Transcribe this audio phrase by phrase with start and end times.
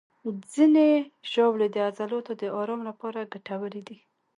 [0.53, 0.87] ځینې
[1.31, 3.97] ژاولې د عضلاتو د آرام لپاره ګټورې دي.